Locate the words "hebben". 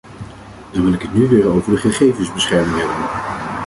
2.77-3.09